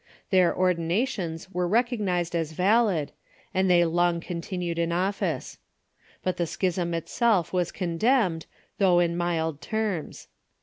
Their 0.31 0.51
ordinations 0.57 1.51
were 1.51 1.67
recognized 1.67 2.33
as 2.33 2.53
valid, 2.53 3.11
and 3.53 3.69
they 3.69 3.85
long 3.85 4.19
con 4.19 4.41
tinued 4.41 4.79
in 4.79 4.91
office. 4.91 5.59
But 6.23 6.37
the 6.37 6.47
schism 6.47 6.95
itself 6.95 7.53
was 7.53 7.71
condemned, 7.71 8.47
though 8.79 8.97
in 8.97 9.15
mild 9.15 9.61
terms. 9.61 10.27